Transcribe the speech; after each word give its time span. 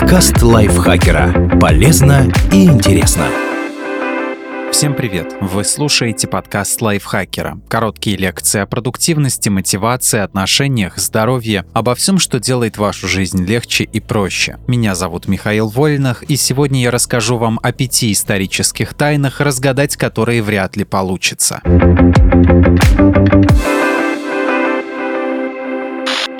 Подкаст 0.00 0.42
лайфхакера. 0.42 1.58
Полезно 1.60 2.32
и 2.52 2.66
интересно. 2.66 3.26
Всем 4.70 4.94
привет! 4.94 5.34
Вы 5.40 5.64
слушаете 5.64 6.28
подкаст 6.28 6.80
лайфхакера. 6.80 7.58
Короткие 7.68 8.16
лекции 8.16 8.60
о 8.60 8.66
продуктивности, 8.66 9.48
мотивации, 9.48 10.20
отношениях, 10.20 10.98
здоровье, 10.98 11.64
обо 11.74 11.96
всем, 11.96 12.20
что 12.20 12.38
делает 12.38 12.78
вашу 12.78 13.08
жизнь 13.08 13.44
легче 13.44 13.82
и 13.82 13.98
проще. 13.98 14.58
Меня 14.68 14.94
зовут 14.94 15.26
Михаил 15.26 15.68
Вольнах, 15.68 16.22
и 16.22 16.36
сегодня 16.36 16.80
я 16.80 16.92
расскажу 16.92 17.36
вам 17.36 17.58
о 17.64 17.72
пяти 17.72 18.12
исторических 18.12 18.94
тайнах, 18.94 19.40
разгадать 19.40 19.96
которые 19.96 20.42
вряд 20.42 20.76
ли 20.76 20.84
получится. 20.84 21.60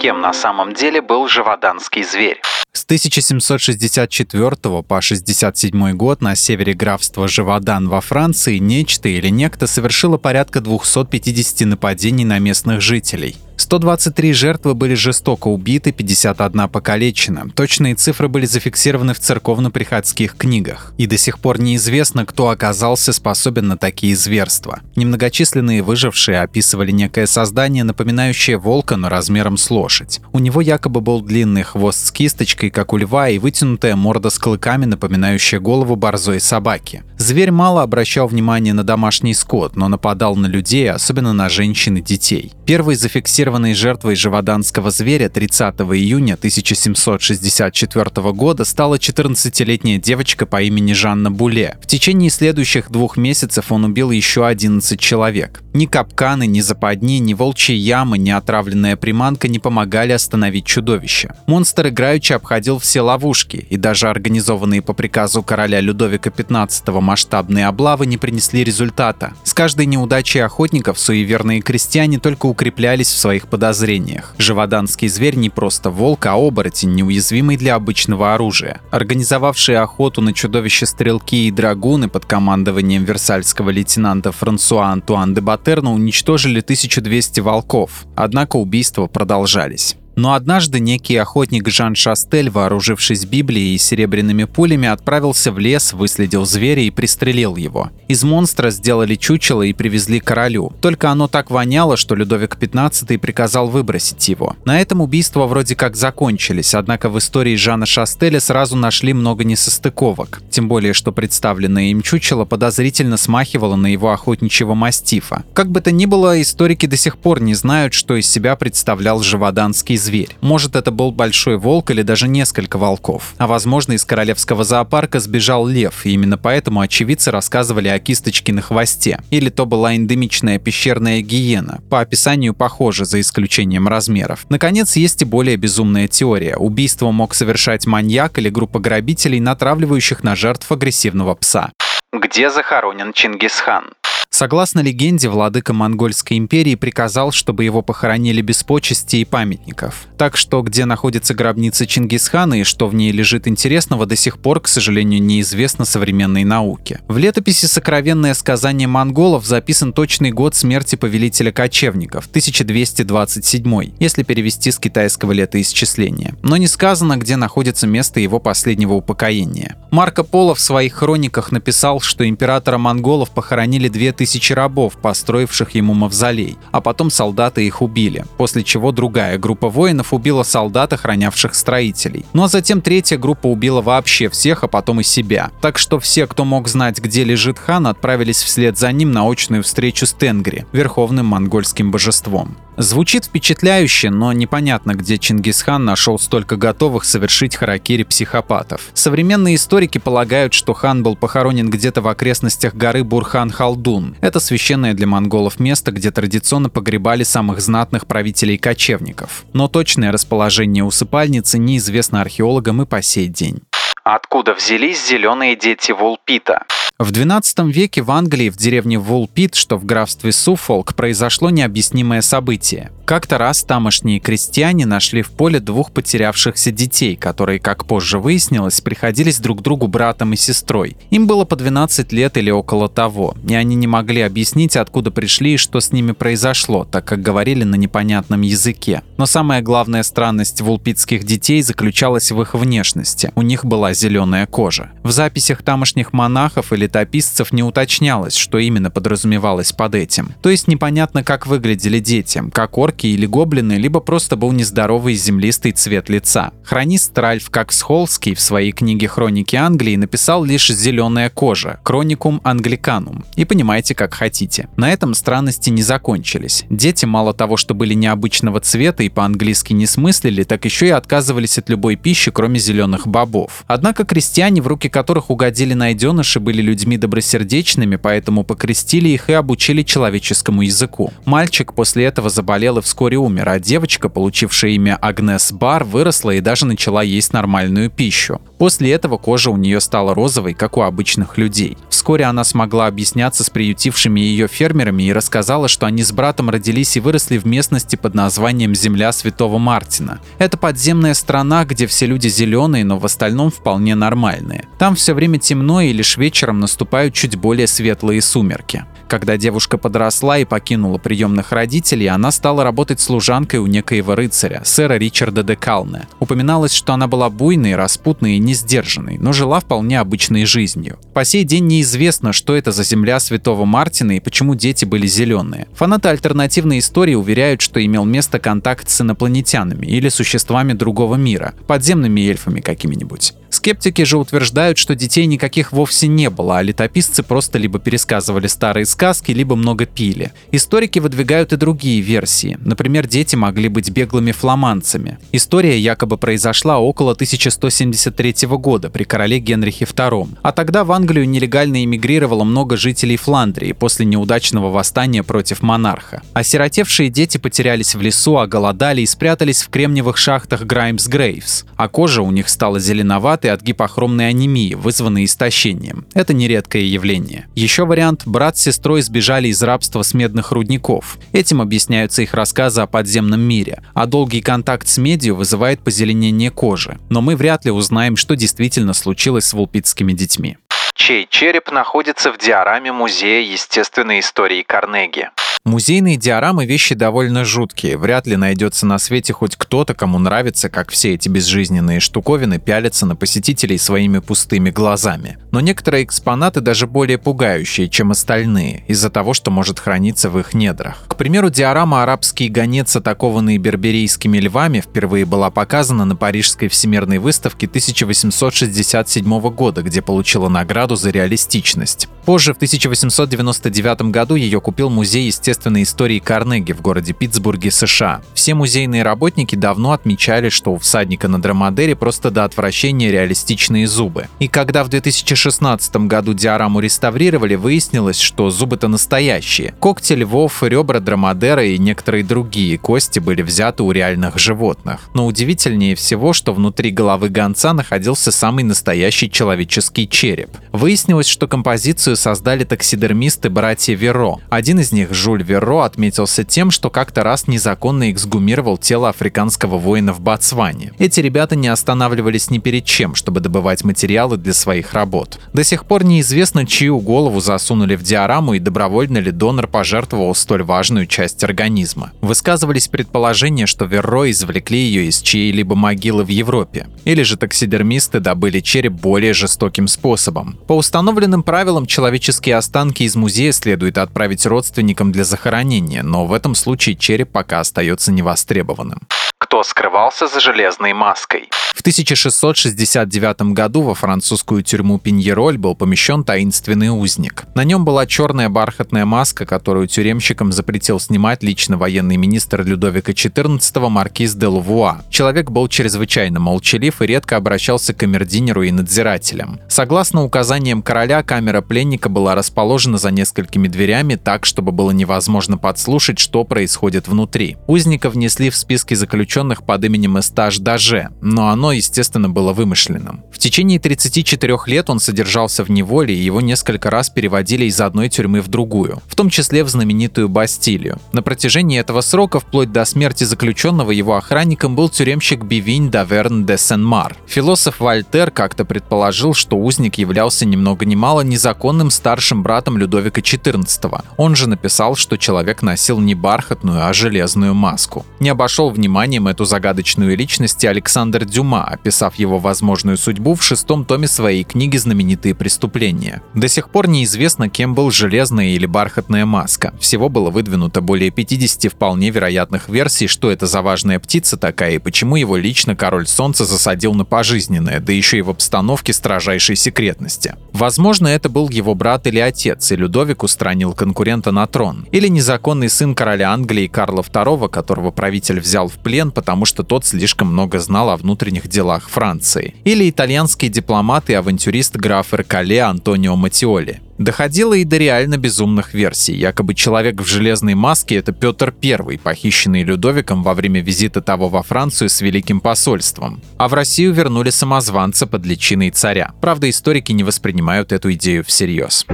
Кем 0.00 0.20
на 0.20 0.32
самом 0.32 0.74
деле 0.74 1.02
был 1.02 1.26
живоданский 1.26 2.04
зверь? 2.04 2.40
С 2.78 2.84
1764 2.84 4.82
по 4.84 5.00
67 5.00 5.92
год 5.94 6.22
на 6.22 6.36
севере 6.36 6.74
графства 6.74 7.26
Живодан 7.26 7.88
во 7.88 8.00
Франции 8.00 8.58
нечто 8.58 9.08
или 9.08 9.30
некто 9.30 9.66
совершило 9.66 10.16
порядка 10.16 10.60
250 10.60 11.66
нападений 11.66 12.24
на 12.24 12.38
местных 12.38 12.80
жителей. 12.80 13.36
123 13.68 14.32
жертвы 14.32 14.72
были 14.74 14.94
жестоко 14.94 15.48
убиты, 15.48 15.92
51 15.92 16.70
покалечена. 16.70 17.50
Точные 17.54 17.94
цифры 17.96 18.26
были 18.26 18.46
зафиксированы 18.46 19.12
в 19.12 19.18
церковно-приходских 19.18 20.38
книгах. 20.38 20.94
И 20.96 21.06
до 21.06 21.18
сих 21.18 21.38
пор 21.38 21.60
неизвестно, 21.60 22.24
кто 22.24 22.48
оказался 22.48 23.12
способен 23.12 23.68
на 23.68 23.76
такие 23.76 24.16
зверства. 24.16 24.80
Немногочисленные 24.96 25.82
выжившие 25.82 26.40
описывали 26.40 26.92
некое 26.92 27.26
создание, 27.26 27.84
напоминающее 27.84 28.56
волка, 28.56 28.96
но 28.96 29.10
размером 29.10 29.58
с 29.58 29.70
лошадь. 29.70 30.22
У 30.32 30.38
него 30.38 30.62
якобы 30.62 31.02
был 31.02 31.20
длинный 31.20 31.62
хвост 31.62 32.06
с 32.06 32.10
кисточкой, 32.10 32.70
как 32.70 32.94
у 32.94 32.96
льва, 32.96 33.28
и 33.28 33.38
вытянутая 33.38 33.96
морда 33.96 34.30
с 34.30 34.38
клыками, 34.38 34.86
напоминающая 34.86 35.60
голову 35.60 35.94
борзой 35.94 36.40
собаки. 36.40 37.02
Зверь 37.28 37.50
мало 37.50 37.82
обращал 37.82 38.26
внимание 38.26 38.72
на 38.72 38.84
домашний 38.84 39.34
скот, 39.34 39.76
но 39.76 39.88
нападал 39.88 40.34
на 40.34 40.46
людей, 40.46 40.90
особенно 40.90 41.34
на 41.34 41.50
женщин 41.50 41.98
и 41.98 42.00
детей. 42.00 42.54
Зафиксирован 42.66 42.96
Зафиксированной 42.96 43.74
жертвой 43.74 44.16
живоданского 44.16 44.90
зверя 44.90 45.28
30 45.28 45.74
июня 45.74 46.34
1764 46.34 48.32
года 48.32 48.64
стала 48.64 48.94
14-летняя 48.94 49.98
девочка 49.98 50.46
по 50.46 50.62
имени 50.62 50.94
Жанна 50.94 51.30
Буле. 51.30 51.76
В 51.82 51.86
течение 51.86 52.30
следующих 52.30 52.90
двух 52.90 53.18
месяцев 53.18 53.70
он 53.72 53.84
убил 53.84 54.10
еще 54.10 54.46
11 54.46 54.98
человек. 54.98 55.60
Ни 55.74 55.84
капканы, 55.84 56.46
ни 56.46 56.60
западни, 56.60 57.18
ни 57.18 57.34
волчьи 57.34 57.76
ямы, 57.76 58.16
ни 58.16 58.30
отравленная 58.30 58.96
приманка 58.96 59.48
не 59.48 59.58
помогали 59.58 60.12
остановить 60.12 60.64
чудовище. 60.64 61.34
Монстр 61.46 61.88
играючи 61.88 62.32
обходил 62.32 62.78
все 62.78 63.02
ловушки, 63.02 63.66
и 63.68 63.76
даже 63.76 64.08
организованные 64.08 64.80
по 64.80 64.94
приказу 64.94 65.42
короля 65.42 65.80
Людовика 65.80 66.30
XV 66.30 67.00
масштабные 67.18 67.66
облавы 67.66 68.06
не 68.06 68.16
принесли 68.16 68.62
результата. 68.62 69.32
С 69.42 69.52
каждой 69.52 69.86
неудачей 69.86 70.40
охотников 70.40 71.00
суеверные 71.00 71.60
крестьяне 71.60 72.20
только 72.20 72.46
укреплялись 72.46 73.08
в 73.08 73.18
своих 73.18 73.48
подозрениях. 73.48 74.36
Живоданский 74.38 75.08
зверь 75.08 75.34
не 75.34 75.50
просто 75.50 75.90
волк, 75.90 76.26
а 76.26 76.34
оборотень, 76.34 76.94
неуязвимый 76.94 77.56
для 77.56 77.74
обычного 77.74 78.34
оружия. 78.34 78.80
Организовавшие 78.92 79.80
охоту 79.80 80.20
на 80.20 80.32
чудовище 80.32 80.86
стрелки 80.86 81.48
и 81.48 81.50
драгуны 81.50 82.08
под 82.08 82.24
командованием 82.24 83.02
версальского 83.02 83.70
лейтенанта 83.70 84.30
Франсуа 84.30 84.86
Антуан 84.86 85.34
де 85.34 85.40
Батерна 85.40 85.92
уничтожили 85.92 86.60
1200 86.60 87.40
волков, 87.40 88.06
однако 88.14 88.56
убийства 88.56 89.08
продолжались. 89.08 89.96
Но 90.18 90.34
однажды 90.34 90.80
некий 90.80 91.14
охотник 91.14 91.68
Жан 91.68 91.94
Шастель, 91.94 92.50
вооружившись 92.50 93.24
Библией 93.24 93.76
и 93.76 93.78
серебряными 93.78 94.46
пулями, 94.46 94.88
отправился 94.88 95.52
в 95.52 95.60
лес, 95.60 95.92
выследил 95.92 96.44
зверя 96.44 96.82
и 96.82 96.90
пристрелил 96.90 97.54
его. 97.54 97.90
Из 98.08 98.24
монстра 98.24 98.70
сделали 98.70 99.14
чучело 99.14 99.62
и 99.62 99.72
привезли 99.72 100.18
королю. 100.18 100.72
Только 100.80 101.10
оно 101.12 101.28
так 101.28 101.52
воняло, 101.52 101.96
что 101.96 102.16
Людовик 102.16 102.56
XV 102.56 103.16
приказал 103.16 103.68
выбросить 103.68 104.28
его. 104.28 104.56
На 104.64 104.80
этом 104.80 105.02
убийства 105.02 105.46
вроде 105.46 105.76
как 105.76 105.94
закончились, 105.94 106.74
однако 106.74 107.10
в 107.10 107.18
истории 107.18 107.54
Жана 107.54 107.86
Шастеля 107.86 108.40
сразу 108.40 108.74
нашли 108.74 109.12
много 109.12 109.44
несостыковок. 109.44 110.42
Тем 110.50 110.66
более, 110.66 110.94
что 110.94 111.12
представленное 111.12 111.92
им 111.92 112.02
чучело 112.02 112.44
подозрительно 112.44 113.18
смахивало 113.18 113.76
на 113.76 113.86
его 113.86 114.10
охотничьего 114.10 114.74
мастифа. 114.74 115.44
Как 115.54 115.70
бы 115.70 115.80
то 115.80 115.92
ни 115.92 116.06
было, 116.06 116.42
историки 116.42 116.86
до 116.86 116.96
сих 116.96 117.18
пор 117.18 117.40
не 117.40 117.54
знают, 117.54 117.94
что 117.94 118.16
из 118.16 118.28
себя 118.28 118.56
представлял 118.56 119.22
живоданский 119.22 119.96
зверь 119.96 120.07
зверь. 120.08 120.36
Может, 120.40 120.74
это 120.74 120.90
был 120.90 121.12
большой 121.12 121.58
волк 121.58 121.90
или 121.90 122.00
даже 122.00 122.28
несколько 122.28 122.78
волков. 122.78 123.34
А 123.36 123.46
возможно, 123.46 123.92
из 123.92 124.06
королевского 124.06 124.64
зоопарка 124.64 125.20
сбежал 125.20 125.66
лев, 125.66 126.06
и 126.06 126.12
именно 126.12 126.38
поэтому 126.38 126.80
очевидцы 126.80 127.30
рассказывали 127.30 127.88
о 127.88 127.98
кисточке 127.98 128.54
на 128.54 128.62
хвосте. 128.62 129.20
Или 129.30 129.50
то 129.50 129.66
была 129.66 129.94
эндемичная 129.94 130.58
пещерная 130.58 131.20
гиена, 131.20 131.80
по 131.90 132.00
описанию 132.00 132.54
похоже, 132.54 133.04
за 133.04 133.20
исключением 133.20 133.86
размеров. 133.86 134.46
Наконец, 134.48 134.96
есть 134.96 135.20
и 135.20 135.26
более 135.26 135.56
безумная 135.56 136.08
теория. 136.08 136.56
Убийство 136.56 137.10
мог 137.10 137.34
совершать 137.34 137.86
маньяк 137.86 138.38
или 138.38 138.48
группа 138.48 138.78
грабителей, 138.78 139.40
натравливающих 139.40 140.24
на 140.24 140.34
жертв 140.34 140.72
агрессивного 140.72 141.34
пса. 141.34 141.70
Где 142.14 142.50
захоронен 142.50 143.12
Чингисхан? 143.12 143.84
Согласно 144.30 144.80
легенде, 144.80 145.28
владыка 145.28 145.72
Монгольской 145.72 146.36
империи 146.36 146.74
приказал, 146.74 147.32
чтобы 147.32 147.64
его 147.64 147.82
похоронили 147.82 148.42
без 148.42 148.62
почести 148.62 149.16
и 149.16 149.24
памятников. 149.24 150.06
Так 150.18 150.36
что, 150.36 150.60
где 150.62 150.84
находится 150.84 151.34
гробница 151.34 151.86
Чингисхана 151.86 152.60
и 152.60 152.62
что 152.62 152.88
в 152.88 152.94
ней 152.94 153.10
лежит 153.10 153.48
интересного, 153.48 154.04
до 154.04 154.16
сих 154.16 154.38
пор, 154.38 154.60
к 154.60 154.68
сожалению, 154.68 155.22
неизвестно 155.22 155.84
современной 155.84 156.44
науке. 156.44 157.00
В 157.08 157.16
летописи 157.16 157.66
«Сокровенное 157.66 158.34
сказание 158.34 158.86
монголов» 158.86 159.46
записан 159.46 159.92
точный 159.92 160.30
год 160.30 160.54
смерти 160.54 160.96
повелителя 160.96 161.50
кочевников– 161.50 162.26
1227, 162.28 163.92
если 163.98 164.22
перевести 164.22 164.70
с 164.70 164.78
китайского 164.78 165.32
летоисчисления. 165.32 166.36
Но 166.42 166.58
не 166.58 166.68
сказано, 166.68 167.16
где 167.16 167.36
находится 167.36 167.86
место 167.86 168.20
его 168.20 168.40
последнего 168.40 168.92
упокоения. 168.92 169.76
Марко 169.90 170.22
Поло 170.22 170.54
в 170.54 170.60
своих 170.60 170.94
хрониках 170.94 171.50
написал, 171.50 172.00
что 172.00 172.28
императора 172.28 172.76
монголов 172.76 173.30
похоронили 173.30 173.88
две 173.88 174.12
тысячи 174.28 174.52
рабов, 174.52 174.98
построивших 174.98 175.70
ему 175.70 175.94
мавзолей, 175.94 176.58
а 176.70 176.82
потом 176.82 177.10
солдаты 177.10 177.66
их 177.66 177.80
убили, 177.80 178.26
после 178.36 178.62
чего 178.62 178.92
другая 178.92 179.38
группа 179.38 179.70
воинов 179.70 180.12
убила 180.12 180.42
солдат, 180.42 180.92
охранявших 180.92 181.54
строителей. 181.54 182.26
Ну 182.34 182.42
а 182.42 182.48
затем 182.48 182.82
третья 182.82 183.16
группа 183.16 183.46
убила 183.46 183.80
вообще 183.80 184.28
всех, 184.28 184.64
а 184.64 184.68
потом 184.68 185.00
и 185.00 185.02
себя. 185.02 185.50
Так 185.62 185.78
что 185.78 185.98
все, 185.98 186.26
кто 186.26 186.44
мог 186.44 186.68
знать, 186.68 186.98
где 186.98 187.24
лежит 187.24 187.58
хан, 187.58 187.86
отправились 187.86 188.42
вслед 188.42 188.76
за 188.76 188.92
ним 188.92 189.12
на 189.12 189.26
очную 189.26 189.62
встречу 189.62 190.04
с 190.04 190.12
Тенгри, 190.12 190.66
верховным 190.72 191.24
монгольским 191.24 191.90
божеством. 191.90 192.54
Звучит 192.78 193.24
впечатляюще, 193.24 194.08
но 194.08 194.32
непонятно, 194.32 194.94
где 194.94 195.18
Чингисхан 195.18 195.84
нашел 195.84 196.16
столько 196.16 196.56
готовых 196.56 197.04
совершить 197.04 197.56
харакири 197.56 198.04
психопатов. 198.04 198.82
Современные 198.94 199.56
историки 199.56 199.98
полагают, 199.98 200.54
что 200.54 200.74
хан 200.74 201.02
был 201.02 201.16
похоронен 201.16 201.70
где-то 201.70 202.02
в 202.02 202.06
окрестностях 202.06 202.76
горы 202.76 203.02
Бурхан-Халдун. 203.02 204.14
Это 204.20 204.38
священное 204.38 204.94
для 204.94 205.08
монголов 205.08 205.58
место, 205.58 205.90
где 205.90 206.12
традиционно 206.12 206.70
погребали 206.70 207.24
самых 207.24 207.60
знатных 207.60 208.06
правителей-кочевников. 208.06 209.44
Но 209.52 209.66
точное 209.66 210.12
расположение 210.12 210.84
усыпальницы 210.84 211.58
неизвестно 211.58 212.20
археологам 212.20 212.82
и 212.82 212.86
по 212.86 213.02
сей 213.02 213.26
день. 213.26 213.60
Откуда 214.10 214.54
взялись 214.54 215.06
зеленые 215.06 215.54
дети 215.54 215.92
Вулпита? 215.92 216.64
В 216.98 217.12
XII 217.12 217.70
веке 217.70 218.00
в 218.02 218.10
Англии, 218.10 218.48
в 218.48 218.56
деревне 218.56 218.98
Вулпит, 218.98 219.54
что 219.54 219.76
в 219.76 219.84
графстве 219.84 220.32
Суффолк, 220.32 220.94
произошло 220.94 221.50
необъяснимое 221.50 222.22
событие. 222.22 222.90
Как-то 223.04 223.38
раз 223.38 223.62
тамошние 223.62 224.18
крестьяне 224.18 224.84
нашли 224.84 225.22
в 225.22 225.30
поле 225.30 225.60
двух 225.60 225.92
потерявшихся 225.92 226.72
детей, 226.72 227.14
которые, 227.14 227.60
как 227.60 227.86
позже 227.86 228.18
выяснилось, 228.18 228.80
приходились 228.80 229.38
друг 229.38 229.62
другу 229.62 229.86
братом 229.86 230.32
и 230.32 230.36
сестрой. 230.36 230.96
Им 231.10 231.26
было 231.26 231.44
по 231.44 231.54
12 231.54 232.12
лет 232.12 232.36
или 232.36 232.50
около 232.50 232.88
того, 232.88 233.36
и 233.48 233.54
они 233.54 233.76
не 233.76 233.86
могли 233.86 234.22
объяснить, 234.22 234.76
откуда 234.76 235.10
пришли 235.12 235.54
и 235.54 235.56
что 235.56 235.80
с 235.80 235.92
ними 235.92 236.12
произошло, 236.12 236.84
так 236.84 237.04
как 237.04 237.22
говорили 237.22 237.62
на 237.62 237.76
непонятном 237.76 238.42
языке. 238.42 239.02
Но 239.18 239.24
самая 239.24 239.62
главная 239.62 240.02
странность 240.02 240.60
вулпитских 240.60 241.22
детей 241.24 241.62
заключалась 241.62 242.32
в 242.32 242.42
их 242.42 242.54
внешности. 242.54 243.30
У 243.36 243.42
них 243.42 243.64
была 243.64 243.94
зеленая 243.98 244.46
кожа. 244.46 244.90
В 245.02 245.10
записях 245.10 245.62
тамошних 245.62 246.12
монахов 246.12 246.72
и 246.72 246.76
летописцев 246.76 247.52
не 247.52 247.62
уточнялось, 247.62 248.36
что 248.36 248.58
именно 248.58 248.90
подразумевалось 248.90 249.72
под 249.72 249.94
этим. 249.94 250.32
То 250.42 250.50
есть 250.50 250.68
непонятно, 250.68 251.24
как 251.24 251.46
выглядели 251.46 251.98
дети, 251.98 252.42
как 252.52 252.78
орки 252.78 253.06
или 253.06 253.26
гоблины, 253.26 253.74
либо 253.74 254.00
просто 254.00 254.36
был 254.36 254.52
нездоровый 254.52 255.14
землистый 255.14 255.72
цвет 255.72 256.08
лица. 256.08 256.52
Хронист 256.64 257.16
Ральф 257.18 257.50
Каксхолский 257.50 258.34
в 258.34 258.40
своей 258.40 258.72
книге 258.72 259.08
«Хроники 259.08 259.56
Англии» 259.56 259.96
написал 259.96 260.44
лишь 260.44 260.68
«зеленая 260.68 261.30
кожа» 261.30 261.80
Chronicum 261.84 262.40
Anglicanum. 262.42 263.24
И 263.36 263.44
понимайте, 263.44 263.94
как 263.94 264.14
хотите. 264.14 264.68
На 264.76 264.92
этом 264.92 265.14
странности 265.14 265.70
не 265.70 265.82
закончились. 265.82 266.64
Дети 266.70 267.04
мало 267.04 267.34
того, 267.34 267.56
что 267.56 267.74
были 267.74 267.94
необычного 267.94 268.60
цвета 268.60 269.02
и 269.02 269.08
по-английски 269.08 269.72
не 269.72 269.86
смыслили, 269.86 270.44
так 270.44 270.64
еще 270.64 270.86
и 270.88 270.90
отказывались 270.90 271.58
от 271.58 271.68
любой 271.68 271.96
пищи, 271.96 272.30
кроме 272.30 272.58
зеленых 272.58 273.06
бобов. 273.06 273.64
Однако 273.66 273.87
крестьяне, 273.92 274.62
в 274.62 274.66
руки 274.66 274.88
которых 274.88 275.30
угодили 275.30 275.74
найденыши, 275.74 276.40
были 276.40 276.62
людьми 276.62 276.96
добросердечными, 276.96 277.96
поэтому 277.96 278.44
покрестили 278.44 279.08
их 279.08 279.30
и 279.30 279.32
обучили 279.32 279.82
человеческому 279.82 280.62
языку. 280.62 281.12
Мальчик 281.24 281.72
после 281.74 282.04
этого 282.04 282.30
заболел 282.30 282.78
и 282.78 282.82
вскоре 282.82 283.16
умер, 283.16 283.48
а 283.48 283.58
девочка, 283.58 284.08
получившая 284.08 284.72
имя 284.72 284.98
Агнес 285.00 285.52
Бар, 285.52 285.84
выросла 285.84 286.32
и 286.32 286.40
даже 286.40 286.66
начала 286.66 287.02
есть 287.02 287.32
нормальную 287.32 287.90
пищу. 287.90 288.40
После 288.58 288.90
этого 288.90 289.18
кожа 289.18 289.50
у 289.50 289.56
нее 289.56 289.80
стала 289.80 290.14
розовой, 290.14 290.54
как 290.54 290.76
у 290.76 290.82
обычных 290.82 291.38
людей. 291.38 291.76
Вскоре 291.90 292.24
она 292.24 292.42
смогла 292.42 292.86
объясняться 292.86 293.44
с 293.44 293.50
приютившими 293.50 294.18
ее 294.20 294.48
фермерами 294.48 295.04
и 295.04 295.12
рассказала, 295.12 295.68
что 295.68 295.86
они 295.86 296.02
с 296.02 296.10
братом 296.10 296.50
родились 296.50 296.96
и 296.96 297.00
выросли 297.00 297.38
в 297.38 297.46
местности 297.46 297.94
под 297.96 298.14
названием 298.14 298.74
Земля 298.74 299.12
Святого 299.12 299.58
Мартина. 299.58 300.18
Это 300.38 300.56
подземная 300.56 301.14
страна, 301.14 301.64
где 301.64 301.86
все 301.86 302.06
люди 302.06 302.28
зеленые, 302.28 302.84
но 302.84 302.98
в 302.98 303.04
остальном 303.04 303.50
вполне 303.50 303.77
нормальные. 303.78 304.64
Там 304.78 304.94
все 304.94 305.14
время 305.14 305.38
темно 305.38 305.80
и 305.80 305.92
лишь 305.92 306.16
вечером 306.16 306.60
наступают 306.60 307.14
чуть 307.14 307.36
более 307.36 307.66
светлые 307.66 308.20
сумерки. 308.20 308.84
Когда 309.08 309.38
девушка 309.38 309.78
подросла 309.78 310.38
и 310.38 310.44
покинула 310.44 310.98
приемных 310.98 311.52
родителей, 311.52 312.08
она 312.08 312.30
стала 312.30 312.62
работать 312.62 313.00
служанкой 313.00 313.60
у 313.60 313.66
некоего 313.66 314.14
рыцаря, 314.14 314.60
сэра 314.64 314.94
Ричарда 314.94 315.42
де 315.42 315.56
Калне. 315.56 316.06
Упоминалось, 316.20 316.74
что 316.74 316.92
она 316.92 317.06
была 317.06 317.30
буйной, 317.30 317.74
распутной 317.74 318.34
и 318.36 318.38
несдержанной, 318.38 319.16
но 319.18 319.32
жила 319.32 319.60
вполне 319.60 319.98
обычной 319.98 320.44
жизнью. 320.44 320.98
По 321.14 321.24
сей 321.24 321.44
день 321.44 321.66
неизвестно, 321.66 322.34
что 322.34 322.54
это 322.54 322.70
за 322.70 322.84
земля 322.84 323.18
святого 323.18 323.64
Мартина 323.64 324.16
и 324.16 324.20
почему 324.20 324.54
дети 324.54 324.84
были 324.84 325.06
зеленые. 325.06 325.68
Фанаты 325.72 326.08
альтернативной 326.08 326.80
истории 326.80 327.14
уверяют, 327.14 327.62
что 327.62 327.84
имел 327.84 328.04
место 328.04 328.38
контакт 328.38 328.90
с 328.90 329.00
инопланетянами 329.00 329.86
или 329.86 330.10
существами 330.10 330.74
другого 330.74 331.14
мира, 331.14 331.54
подземными 331.66 332.20
эльфами 332.20 332.60
какими-нибудь. 332.60 333.32
Скептики 333.68 334.00
же 334.00 334.16
утверждают, 334.16 334.78
что 334.78 334.94
детей 334.94 335.26
никаких 335.26 335.72
вовсе 335.74 336.06
не 336.06 336.30
было, 336.30 336.56
а 336.56 336.62
летописцы 336.62 337.22
просто 337.22 337.58
либо 337.58 337.78
пересказывали 337.78 338.46
старые 338.46 338.86
сказки, 338.86 339.30
либо 339.30 339.56
много 339.56 339.84
пили. 339.84 340.32
Историки 340.52 341.00
выдвигают 341.00 341.52
и 341.52 341.56
другие 341.56 342.00
версии. 342.00 342.56
Например, 342.62 343.06
дети 343.06 343.36
могли 343.36 343.68
быть 343.68 343.90
беглыми 343.90 344.32
фламандцами. 344.32 345.18
История 345.32 345.78
якобы 345.78 346.16
произошла 346.16 346.78
около 346.78 347.12
1173 347.12 348.48
года 348.52 348.88
при 348.88 349.04
короле 349.04 349.38
Генрихе 349.38 349.84
II. 349.84 350.38
А 350.40 350.52
тогда 350.52 350.84
в 350.84 350.90
Англию 350.90 351.28
нелегально 351.28 351.84
эмигрировало 351.84 352.44
много 352.44 352.78
жителей 352.78 353.18
Фландрии 353.18 353.72
после 353.72 354.06
неудачного 354.06 354.70
восстания 354.70 355.22
против 355.22 355.60
монарха. 355.60 356.22
Осиротевшие 356.32 357.10
дети 357.10 357.36
потерялись 357.36 357.94
в 357.94 358.00
лесу, 358.00 358.38
оголодали 358.38 359.02
и 359.02 359.06
спрятались 359.06 359.60
в 359.60 359.68
кремниевых 359.68 360.16
шахтах 360.16 360.62
Граймс 360.62 361.06
Грейвс, 361.06 361.66
а 361.76 361.90
кожа 361.90 362.22
у 362.22 362.30
них 362.30 362.48
стала 362.48 362.80
зеленоватой 362.80 363.57
от 363.58 363.62
гипохромной 363.62 364.28
анемии, 364.28 364.74
вызванной 364.74 365.24
истощением. 365.24 366.06
Это 366.14 366.32
нередкое 366.32 366.82
явление. 366.82 367.48
Еще 367.54 367.84
вариант– 367.84 368.22
брат 368.26 368.56
с 368.56 368.62
сестрой 368.62 369.02
сбежали 369.02 369.48
из 369.48 369.62
рабства 369.62 370.02
с 370.02 370.14
медных 370.14 370.52
рудников. 370.52 371.18
Этим 371.32 371.60
объясняются 371.60 372.22
их 372.22 372.34
рассказы 372.34 372.80
о 372.80 372.86
подземном 372.86 373.40
мире, 373.40 373.82
а 373.94 374.06
долгий 374.06 374.40
контакт 374.40 374.86
с 374.88 374.98
медью 374.98 375.34
вызывает 375.34 375.80
позеленение 375.80 376.50
кожи. 376.50 376.98
Но 377.10 377.20
мы 377.20 377.36
вряд 377.36 377.64
ли 377.64 377.70
узнаем, 377.70 378.16
что 378.16 378.36
действительно 378.36 378.94
случилось 378.94 379.44
с 379.44 379.52
вулпитскими 379.52 380.12
детьми 380.12 380.56
чей 380.98 381.26
череп 381.30 381.70
находится 381.70 382.32
в 382.32 382.38
диораме 382.38 382.92
Музея 382.92 383.40
естественной 383.40 384.18
истории 384.18 384.62
Карнеги. 384.62 385.30
Музейные 385.64 386.16
диорамы– 386.16 386.64
вещи 386.66 386.94
довольно 386.94 387.44
жуткие. 387.44 387.98
Вряд 387.98 388.26
ли 388.26 388.36
найдется 388.36 388.86
на 388.86 388.98
свете 388.98 389.34
хоть 389.34 389.56
кто-то, 389.56 389.92
кому 389.92 390.18
нравится, 390.18 390.70
как 390.70 390.90
все 390.90 391.14
эти 391.14 391.28
безжизненные 391.28 392.00
штуковины 392.00 392.58
пялятся 392.58 393.04
на 393.04 393.16
посетителей 393.16 393.76
своими 393.76 394.20
пустыми 394.20 394.70
глазами. 394.70 395.36
Но 395.52 395.60
некоторые 395.60 396.04
экспонаты 396.04 396.60
даже 396.60 396.86
более 396.86 397.18
пугающие, 397.18 397.88
чем 397.88 398.12
остальные, 398.12 398.84
из-за 398.88 399.10
того, 399.10 399.34
что 399.34 399.50
может 399.50 399.78
храниться 399.78 400.30
в 400.30 400.38
их 400.38 400.54
недрах. 400.54 401.04
К 401.06 401.16
примеру, 401.16 401.50
диорама 401.50 402.02
«Арабский 402.02 402.48
гонец, 402.48 402.96
атакованный 402.96 403.58
берберийскими 403.58 404.38
львами» 404.38 404.80
впервые 404.80 405.26
была 405.26 405.50
показана 405.50 406.06
на 406.06 406.16
Парижской 406.16 406.68
всемирной 406.68 407.18
выставке 407.18 407.66
1867 407.66 409.40
года, 409.50 409.82
где 409.82 410.00
получила 410.00 410.48
награду 410.48 410.87
за 410.96 411.10
реалистичность. 411.10 412.08
Позже, 412.28 412.52
в 412.52 412.56
1899 412.56 414.02
году, 414.10 414.34
ее 414.34 414.60
купил 414.60 414.90
музей 414.90 415.26
естественной 415.26 415.84
истории 415.84 416.18
Карнеги 416.18 416.72
в 416.72 416.82
городе 416.82 417.14
Питтсбурге, 417.14 417.70
США. 417.70 418.20
Все 418.34 418.52
музейные 418.52 419.02
работники 419.02 419.56
давно 419.56 419.92
отмечали, 419.92 420.50
что 420.50 420.72
у 420.72 420.78
всадника 420.78 421.26
на 421.28 421.40
Драмадере 421.40 421.96
просто 421.96 422.30
до 422.30 422.44
отвращения 422.44 423.10
реалистичные 423.10 423.86
зубы. 423.86 424.26
И 424.40 424.48
когда 424.48 424.84
в 424.84 424.90
2016 424.90 425.96
году 426.06 426.34
диораму 426.34 426.80
реставрировали, 426.80 427.54
выяснилось, 427.54 428.18
что 428.18 428.50
зубы-то 428.50 428.88
настоящие. 428.88 429.72
Когти 429.80 430.12
львов, 430.12 430.62
ребра 430.62 431.00
Драмадера 431.00 431.64
и 431.64 431.78
некоторые 431.78 432.24
другие 432.24 432.76
кости 432.76 433.20
были 433.20 433.40
взяты 433.40 433.82
у 433.82 433.90
реальных 433.90 434.38
животных. 434.38 435.08
Но 435.14 435.24
удивительнее 435.24 435.94
всего, 435.94 436.34
что 436.34 436.52
внутри 436.52 436.90
головы 436.90 437.30
гонца 437.30 437.72
находился 437.72 438.32
самый 438.32 438.64
настоящий 438.64 439.30
человеческий 439.30 440.06
череп. 440.06 440.50
Выяснилось, 440.78 441.26
что 441.26 441.48
композицию 441.48 442.14
создали 442.14 442.62
таксидермисты 442.62 443.50
братья 443.50 443.96
Веро. 443.96 444.36
Один 444.48 444.78
из 444.78 444.92
них, 444.92 445.12
Жуль 445.12 445.42
Верро 445.42 445.82
отметился 445.82 446.44
тем, 446.44 446.70
что 446.70 446.88
как-то 446.88 447.24
раз 447.24 447.48
незаконно 447.48 448.12
эксгумировал 448.12 448.78
тело 448.78 449.08
африканского 449.08 449.76
воина 449.76 450.12
в 450.12 450.20
Ботсване. 450.20 450.92
Эти 451.00 451.18
ребята 451.18 451.56
не 451.56 451.66
останавливались 451.66 452.50
ни 452.50 452.58
перед 452.58 452.84
чем, 452.84 453.16
чтобы 453.16 453.40
добывать 453.40 453.82
материалы 453.82 454.36
для 454.36 454.54
своих 454.54 454.92
работ. 454.92 455.40
До 455.52 455.64
сих 455.64 455.84
пор 455.84 456.04
неизвестно, 456.04 456.64
чью 456.64 457.00
голову 457.00 457.40
засунули 457.40 457.96
в 457.96 458.04
диораму 458.04 458.54
и 458.54 458.60
добровольно 458.60 459.18
ли 459.18 459.32
донор 459.32 459.66
пожертвовал 459.66 460.32
столь 460.36 460.62
важную 460.62 461.08
часть 461.08 461.42
организма. 461.42 462.12
Высказывались 462.20 462.86
предположения, 462.86 463.66
что 463.66 463.84
Верро 463.84 464.30
извлекли 464.30 464.78
ее 464.78 465.08
из 465.08 465.22
чьей-либо 465.22 465.74
могилы 465.74 466.22
в 466.22 466.28
Европе. 466.28 466.86
Или 467.04 467.24
же 467.24 467.36
таксидермисты 467.36 468.20
добыли 468.20 468.60
череп 468.60 468.92
более 468.92 469.34
жестоким 469.34 469.88
способом. 469.88 470.56
По 470.68 470.74
установленным 470.74 471.42
правилам, 471.42 471.86
человеческие 471.86 472.56
останки 472.56 473.02
из 473.02 473.16
музея 473.16 473.52
следует 473.52 473.96
отправить 473.96 474.44
родственникам 474.44 475.12
для 475.12 475.24
захоронения 475.24 476.02
но 476.02 476.26
в 476.26 476.32
этом 476.34 476.54
случае 476.54 476.94
череп 476.94 477.30
пока 477.30 477.60
остается 477.60 478.12
невостребованным 478.12 479.00
кто 479.38 479.62
скрывался 479.62 480.26
за 480.26 480.40
железной 480.40 480.92
маской. 480.92 481.48
В 481.72 481.80
1669 481.80 483.52
году 483.52 483.82
во 483.82 483.94
французскую 483.94 484.64
тюрьму 484.64 484.98
Пиньероль 484.98 485.58
был 485.58 485.76
помещен 485.76 486.24
таинственный 486.24 486.88
узник. 486.88 487.44
На 487.54 487.62
нем 487.62 487.84
была 487.84 488.04
черная 488.04 488.48
бархатная 488.48 489.04
маска, 489.04 489.46
которую 489.46 489.86
тюремщикам 489.86 490.50
запретил 490.50 490.98
снимать 490.98 491.44
лично 491.44 491.76
военный 491.76 492.16
министр 492.16 492.64
Людовика 492.64 493.12
XIV 493.12 493.88
маркиз 493.88 494.34
де 494.34 494.48
Лувуа. 494.48 495.02
Человек 495.08 495.50
был 495.52 495.68
чрезвычайно 495.68 496.40
молчалив 496.40 497.00
и 497.00 497.06
редко 497.06 497.36
обращался 497.36 497.94
к 497.94 497.98
камердинеру 497.98 498.64
и 498.64 498.72
надзирателям. 498.72 499.60
Согласно 499.68 500.24
указаниям 500.24 500.82
короля, 500.82 501.22
камера 501.22 501.60
пленника 501.60 502.08
была 502.08 502.34
расположена 502.34 502.98
за 502.98 503.12
несколькими 503.12 503.68
дверями 503.68 504.16
так, 504.16 504.46
чтобы 504.46 504.72
было 504.72 504.90
невозможно 504.90 505.56
подслушать, 505.58 506.18
что 506.18 506.42
происходит 506.42 507.06
внутри. 507.06 507.56
Узника 507.68 508.10
внесли 508.10 508.50
в 508.50 508.56
списки 508.56 508.94
заключенных 508.94 509.27
заключенных 509.28 509.62
под 509.62 509.84
именем 509.84 510.18
Эстаж 510.18 510.58
Даже, 510.58 511.10
но 511.20 511.50
оно, 511.50 511.72
естественно, 511.72 512.30
было 512.30 512.54
вымышленным. 512.54 513.24
В 513.30 513.36
течение 513.36 513.78
34 513.78 514.56
лет 514.66 514.88
он 514.88 515.00
содержался 515.00 515.64
в 515.64 515.70
неволе, 515.70 516.14
и 516.14 516.24
его 516.24 516.40
несколько 516.40 516.88
раз 516.88 517.10
переводили 517.10 517.66
из 517.66 517.78
одной 517.78 518.08
тюрьмы 518.08 518.40
в 518.40 518.48
другую, 518.48 519.02
в 519.06 519.14
том 519.14 519.28
числе 519.28 519.64
в 519.64 519.68
знаменитую 519.68 520.30
Бастилию. 520.30 520.98
На 521.12 521.20
протяжении 521.22 521.78
этого 521.78 522.00
срока, 522.00 522.40
вплоть 522.40 522.72
до 522.72 522.86
смерти 522.86 523.24
заключенного, 523.24 523.90
его 523.90 524.16
охранником 524.16 524.74
был 524.74 524.88
тюремщик 524.88 525.44
Бивинь 525.44 525.90
Даверн 525.90 526.46
де 526.46 526.56
Сен-Мар. 526.56 527.14
Философ 527.26 527.80
Вольтер 527.80 528.30
как-то 528.30 528.64
предположил, 528.64 529.34
что 529.34 529.58
узник 529.58 529.98
являлся 529.98 530.46
ни 530.46 530.56
много 530.56 530.86
ни 530.86 530.94
мало 530.94 531.20
незаконным 531.20 531.90
старшим 531.90 532.42
братом 532.42 532.78
Людовика 532.78 533.20
XIV. 533.20 534.04
Он 534.16 534.34
же 534.34 534.48
написал, 534.48 534.96
что 534.96 535.18
человек 535.18 535.60
носил 535.60 536.00
не 536.00 536.14
бархатную, 536.14 536.86
а 536.86 536.92
железную 536.94 537.52
маску. 537.52 538.06
Не 538.20 538.30
обошел 538.30 538.70
внимания 538.70 539.17
воплощением 539.18 539.28
эту 539.28 539.44
загадочную 539.44 540.16
личность 540.16 540.64
Александр 540.64 541.24
Дюма, 541.24 541.64
описав 541.64 542.16
его 542.16 542.38
возможную 542.38 542.96
судьбу 542.96 543.34
в 543.34 543.42
шестом 543.42 543.84
томе 543.84 544.08
своей 544.08 544.44
книги 544.44 544.76
«Знаменитые 544.76 545.34
преступления». 545.34 546.22
До 546.34 546.48
сих 546.48 546.70
пор 546.70 546.88
неизвестно, 546.88 547.48
кем 547.48 547.74
был 547.74 547.90
железная 547.90 548.46
или 548.46 548.66
бархатная 548.66 549.26
маска. 549.26 549.72
Всего 549.80 550.08
было 550.08 550.30
выдвинуто 550.30 550.80
более 550.80 551.10
50 551.10 551.72
вполне 551.72 552.10
вероятных 552.10 552.68
версий, 552.68 553.08
что 553.08 553.30
это 553.30 553.46
за 553.46 553.62
важная 553.62 553.98
птица 553.98 554.36
такая 554.36 554.72
и 554.74 554.78
почему 554.78 555.16
его 555.16 555.36
лично 555.36 555.74
король 555.74 556.06
солнца 556.06 556.44
засадил 556.44 556.94
на 556.94 557.04
пожизненное, 557.04 557.80
да 557.80 557.92
еще 557.92 558.18
и 558.18 558.22
в 558.22 558.30
обстановке 558.30 558.92
строжайшей 558.92 559.56
секретности. 559.56 560.34
Возможно, 560.52 561.08
это 561.08 561.28
был 561.28 561.48
его 561.48 561.74
брат 561.74 562.06
или 562.06 562.18
отец, 562.18 562.72
и 562.72 562.76
Людовик 562.76 563.22
устранил 563.22 563.74
конкурента 563.74 564.32
на 564.32 564.46
трон. 564.46 564.86
Или 564.92 565.08
незаконный 565.08 565.68
сын 565.68 565.94
короля 565.94 566.32
Англии 566.32 566.66
Карла 566.66 567.02
II, 567.02 567.48
которого 567.48 567.90
правитель 567.90 568.40
взял 568.40 568.68
в 568.68 568.74
плен, 568.74 569.07
потому 569.10 569.44
что 569.44 569.62
тот 569.62 569.84
слишком 569.84 570.28
много 570.28 570.58
знал 570.58 570.90
о 570.90 570.96
внутренних 570.96 571.48
делах 571.48 571.88
Франции. 571.88 572.54
Или 572.64 572.88
итальянский 572.90 573.48
дипломат 573.48 574.10
и 574.10 574.14
авантюрист 574.14 574.76
граф 574.76 575.14
Эркале 575.14 575.62
Антонио 575.62 576.16
Матиоли. 576.16 576.80
Доходило 576.98 577.54
и 577.54 577.64
до 577.64 577.76
реально 577.76 578.18
безумных 578.18 578.74
версий. 578.74 579.14
Якобы 579.14 579.54
человек 579.54 580.00
в 580.00 580.06
железной 580.06 580.54
маске— 580.54 580.96
это 580.96 581.12
Петр 581.12 581.54
I, 581.62 581.98
похищенный 581.98 582.64
Людовиком 582.64 583.22
во 583.22 583.34
время 583.34 583.60
визита 583.60 584.00
того 584.00 584.28
во 584.28 584.42
Францию 584.42 584.88
с 584.88 585.00
Великим 585.00 585.40
посольством. 585.40 586.20
А 586.38 586.48
в 586.48 586.54
Россию 586.54 586.92
вернули 586.92 587.30
самозванца 587.30 588.08
под 588.08 588.26
личиной 588.26 588.70
царя. 588.70 589.12
Правда, 589.20 589.48
историки 589.48 589.92
не 589.92 590.02
воспринимают 590.02 590.72
эту 590.72 590.92
идею 590.92 591.22
всерьез. 591.24 591.86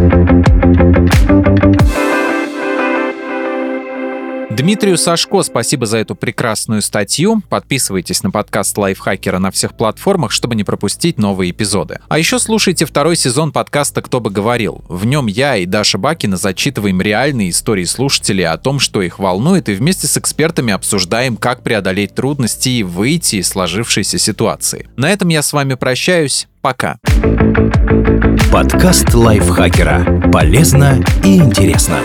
Дмитрию 4.55 4.97
Сашко 4.97 5.43
спасибо 5.43 5.85
за 5.85 5.99
эту 5.99 6.15
прекрасную 6.15 6.81
статью. 6.81 7.43
Подписывайтесь 7.49 8.23
на 8.23 8.31
подкаст 8.31 8.79
Лайфхакера 8.79 9.41
на 9.41 9.51
всех 9.51 9.77
платформах, 9.77 10.31
чтобы 10.31 10.55
не 10.55 10.63
пропустить 10.63 11.19
новые 11.19 11.51
эпизоды. 11.51 11.99
А 12.09 12.19
еще 12.19 12.39
слушайте 12.39 12.87
второй 12.87 13.17
сезон 13.17 13.51
подкаста 13.51 14.01
«Кто 14.01 14.21
бы 14.21 14.31
говорил». 14.31 14.85
В 14.89 15.07
нем 15.07 15.27
я 15.27 15.57
и 15.57 15.67
Даша 15.67 15.99
Бакина 15.99 16.37
зачитываем 16.37 17.03
реальные 17.03 17.51
истории 17.51 17.83
слушателей 17.83 18.47
о 18.47 18.57
том, 18.57 18.79
что 18.79 19.03
их 19.03 19.19
волнует, 19.19 19.69
и 19.69 19.75
вместе 19.75 20.07
с 20.07 20.17
экспертами 20.17 20.73
обсуждаем, 20.73 21.37
как 21.37 21.65
преодолеть 21.65 22.15
трудности 22.15 22.69
и 22.69 22.83
выйти 22.85 23.37
из 23.37 23.49
сложившейся 23.49 24.19
ситуации. 24.19 24.89
На 24.97 25.11
этом 25.11 25.29
я 25.29 25.43
с 25.43 25.53
вами 25.53 25.75
прощаюсь. 25.75 26.47
Пока. 26.63 26.99
Подкаст 28.53 29.13
Лайфхакера. 29.15 30.31
Полезно 30.31 31.05
и 31.25 31.39
интересно. 31.39 31.99